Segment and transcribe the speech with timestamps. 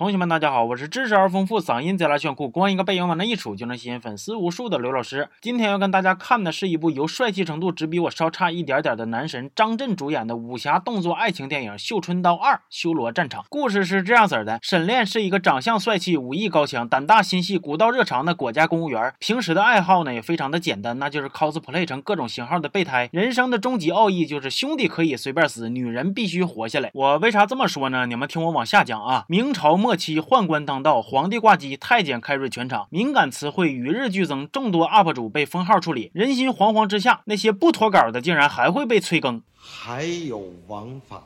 [0.00, 5.28] 同学们，大家好，我是知识而丰富、嗓音贼拉炫酷、光一个背影往那一杵就能吸引粉丝无数的刘老师。
[5.42, 13.42] 今天要跟大家看的是一部由帅气程度只比我稍差一点点的男神张震主演的武侠动作爱情电影《绣春刀二：修罗战场》。
[13.50, 23.10] 故事是这样子的：沈炼是一个长相帅气、武艺高强、胆大心细、古道热肠的国家公务员，平时的爱好呢也非常的简单，那就是 cosplay 成各种型号的备胎。
[23.12, 26.90] 人生的终极奥义就是兄弟可以随便死，女人必须活下来。
[26.94, 28.06] 我为啥这么说呢？
[28.06, 29.26] 你们听我往下讲啊。
[29.28, 29.89] 明朝末。
[29.90, 41.24] 末期宦官当道，皇帝挂机，太监开瑞全场，敏感词汇与日俱增，众多 UP 主被封号处理，人心惶惶之下，那些不脱稿的竟然还会被催更，还有王法吗？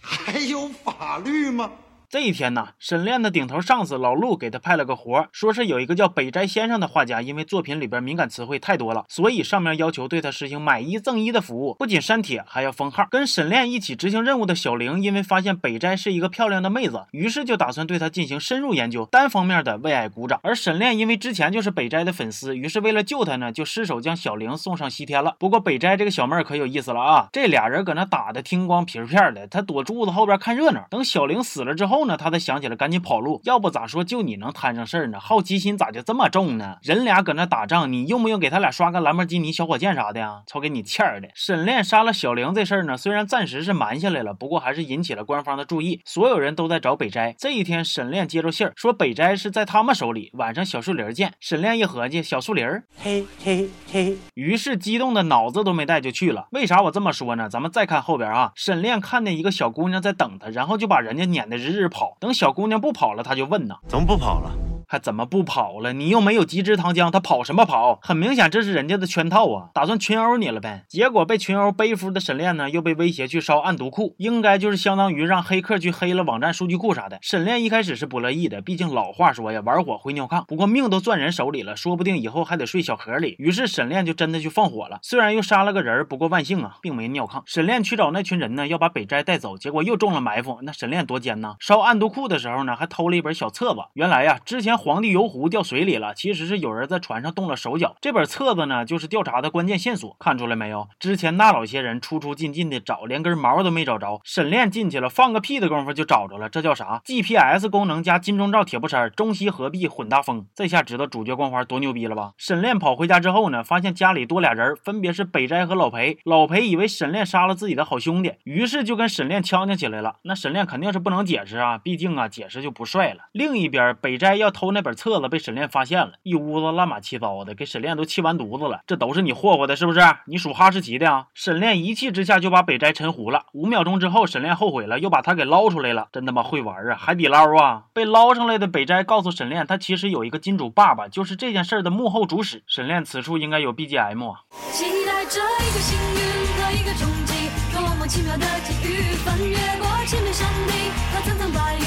[0.00, 1.70] 还有法律吗？
[2.10, 13.06] 这一天呢，沈炼的顶头上司老陆给他派了个活，说是有一个叫北斋先生的画家，因为作品里边敏感词汇太多了，所以上面要求对他实行买一赠一的服务，不仅删帖，还要封号。
[13.10, 20.40] 跟沈炼一起执行任务的小玲，因为发现北斋是一个漂亮的妹子，于是就打算对他进行深入研究，单方面的为爱鼓掌。
[20.42, 25.34] 而沈炼因为之前就是北斋的粉丝，于是为了救他呢，就失手将小玲送上西天了。
[25.38, 30.86] 不过北斋这个小妹儿可有意思了啊，这俩人搁那打的听光皮片的，他躲柱子后边看热闹。
[30.88, 32.78] 等小玲死了之后呢，他才想起来。
[32.78, 35.18] 赶紧跑路，要不咋说就你能摊上事儿呢？
[35.18, 36.76] 好奇心咋就这么重呢？
[36.80, 40.42] 人俩搁那打仗，你用不用给他俩刷个兰博基尼小火箭啥的呀？
[40.46, 41.28] 瞅给你欠儿的！
[41.34, 47.34] 沈炼杀了小玲这事儿呢，虽然暂时是瞒下来了，不过还是引起了官方的注意，所有人都在找北斋。
[47.36, 51.32] 这一天，沈炼接着信儿说北斋是在他们手里，晚上小树林见。
[51.40, 56.46] 沈炼一合计，小树林儿，嘿嘿嘿，于是激动的脑子都没带就去了。
[56.52, 57.48] 为啥我这么说呢？
[57.48, 62.16] 咱们再看后边啊，沈炼看见一个小姑娘在等他，然后就把人家撵得日日跑。
[62.20, 62.68] 等小姑。
[62.68, 64.67] 娘不跑了，他就问呢，怎么不跑了？
[64.90, 65.92] 还怎么不跑了？
[65.92, 67.98] 你又没有极致糖浆，他跑什么跑？
[68.00, 70.84] 很明显这是人家的圈套啊，打算群殴你了呗。
[70.88, 77.18] 结果被群殴背夫的沈炼呢，又被威胁去烧暗毒库，应该就是相当于让黑客去黑了网站数据库啥的。
[77.20, 80.46] 沈炼一开始是不乐意的，毕竟老话说呀，玩火会尿炕。
[80.46, 83.36] 不过命都攥人手里了，说不定以后还得睡小河里。
[83.38, 87.42] 于是沈炼就真的去放火了，虽然又杀了个人，不过万幸啊，并没尿炕。
[87.44, 90.60] 沈炼去找那群人呢，要把北斋带走，结果又中了埋伏。
[90.62, 91.56] 那沈炼多奸呐！
[91.60, 93.80] 烧暗毒库的时候呢，还偷了一本小册子。
[93.92, 97.96] 原来呀，之前皇帝游湖掉水里了，其实是有人在船上动了手脚。
[98.00, 100.16] 这本册子呢，就是调查的关键线索。
[100.18, 100.88] 看出来没有？
[100.98, 104.20] 之前那老些人出出进进的找，连根毛都没找着。
[104.24, 106.48] 沈炼进去了，放个屁的功夫就找着了。
[106.48, 110.46] 这叫啥？GPS 功能加金钟罩铁布衫，中西合璧混大风。
[110.54, 112.32] 这下知道主角光环多牛逼了吧？
[112.38, 116.18] 沈炼跑回家之后呢，发现家里多俩人，分别是北斋和老裴。
[116.24, 120.16] 老裴以为沈炼杀了自己的好兄弟，于是就跟沈炼呛呛起来了。
[120.22, 123.24] 那沈炼肯定是不能解释啊，毕竟啊，解释就不帅了。
[123.32, 125.38] 另一边，北斋要偷那本册子被。
[125.48, 128.82] 沈炼发现了一屋子乱码七糟的，给沈炼都气完犊子了。
[128.86, 130.00] 这都是你霍霍的，是不是？
[130.26, 131.28] 你属哈士奇的啊？
[131.32, 133.46] 沈炼一气之下就把北斋沉湖了。
[133.54, 136.08] 五秒钟之后，沈炼后悔了，又把他给捞出来了。
[136.12, 136.96] 真他妈会玩啊！
[136.96, 137.84] 海底捞啊！
[137.94, 142.62] 被捞上来的北斋告诉沈炼，他其实有一个金主爸爸，就是这件事的幕后主使。
[142.66, 144.40] 沈炼此处应该有 BGM 啊。
[144.72, 146.18] 期待着一个幸运
[146.58, 151.80] 和一个冲击，多么奇妙的际遇，翻越过千面山顶和层层白云，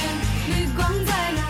[0.47, 1.40] 绿光在哪？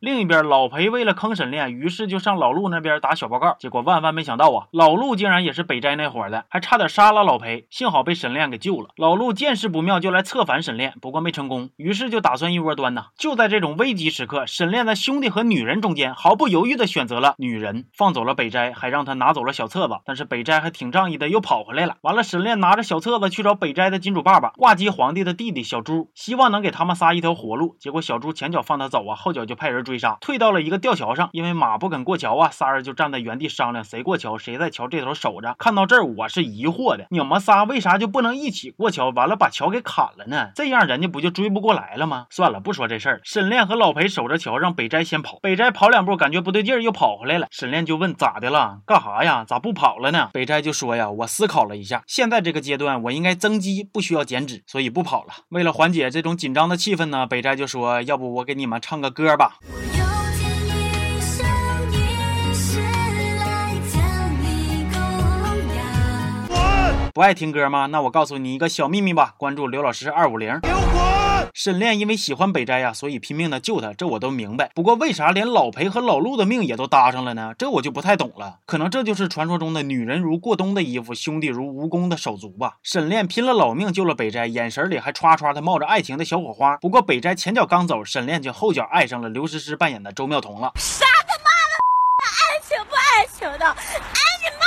[0.00, 3.54] 另一边，老裴为了坑沈炼，于是就上老陆那边打小报告。
[3.58, 7.66] 结果万万没想到啊，老陆竟然也是北斋那伙的，还差点杀了老裴。
[7.68, 8.88] 幸好被沈炼给救了。
[8.96, 11.68] 老陆见势不妙，就来策反沈炼，不过没成功。
[11.76, 13.08] 于是就打算一窝端呐。
[13.18, 19.98] 就在这种危急时刻，沈炼在兄弟和女人中间毫不犹豫的选择了女人，放走了北斋，还让他拿走了小册子。
[20.06, 21.96] 但是北斋还挺仗义的，又跑回来了。
[22.00, 27.76] 完了，沈炼拿着小册子去找北斋的金主爸爸挂机皇帝的弟弟小朱，希望能给他们仨一条活路。
[27.78, 35.56] 结果小朱前脚放他走啊，后脚就派人追杀，退到了一个吊桥上，因为马不肯过桥啊，仨人就站在原地商量谁过桥，谁在桥这头守着。
[35.58, 39.08] 看到这儿，我是疑惑的，你们仨为啥就不能一起过桥？
[39.10, 40.50] 完了把桥给砍了呢？
[40.54, 42.26] 这样人家不就追不过来了吗？
[42.30, 43.20] 算了，不说这事儿。
[43.24, 45.40] 沈炼和老裴守着桥，让北斋先跑。
[45.42, 47.48] 北斋跑两步，感觉不对劲儿，又跑回来了。
[47.50, 48.78] 沈炼就问咋的了？
[48.86, 49.44] 干啥呀？
[49.44, 50.30] 咋不跑了呢？
[50.32, 55.32] 北斋就说呀，我思考了一下，现在这个阶段我应该增肌，不需要减脂，所以不跑了。
[55.48, 59.58] 为了缓解这种紧张的气氛呢，北斋就说，要不我给你们唱个歌吧。
[67.20, 67.84] 不爱听歌吗？
[67.84, 70.58] 那我告诉你一个小秘密吧，关注刘老师二五零。
[71.52, 74.70] 沈炼因为喜欢北斋呀，所以拼命的救他，这我都明白。
[74.74, 77.52] 不过为啥连老裴和老陆的命也都搭上了呢？
[77.58, 78.60] 这我就不太懂了。
[78.64, 82.78] 可能这就是传说中的女人如过冬的衣服，兄弟如蜈蚣的手足吧。
[82.82, 86.78] 沈炼拼了老命救了北斋，眼神里还唰唰的冒着爱情的小火花。
[86.78, 90.72] 不过北斋前脚刚走，沈炼就后脚爱上了刘诗诗扮演的周妙彤了。
[90.76, 91.76] 啥他妈的
[92.40, 93.66] 爱情不爱情的？
[93.66, 93.74] 爱
[94.40, 94.64] 你妈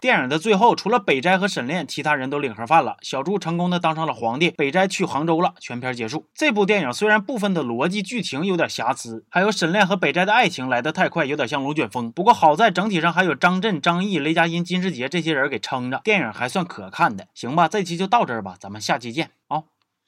[0.00, 2.96] 电影的最后，除了北斋和沈炼，其他人都领盒饭了。
[3.02, 5.52] 小猪成功的当上了皇帝，北斋去杭州了。
[5.60, 6.26] 全片结束。
[6.34, 12.10] 这部电影虽然部分的逻辑剧情有点瑕疵，还有沈炼和北斋的爱情来得太快，有点像龙卷风。
[12.10, 17.26] 不过好在整体上还有张震、张译、雷佳音、金世杰这些人给撑着，电影还算可看的。
[17.34, 19.64] 行吧，这期就到这儿吧，咱们下期见啊。